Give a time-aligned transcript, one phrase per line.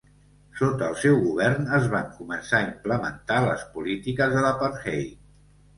[0.59, 5.19] Sota el seu govern es van començar a implementar les polítiques de l'apartheid.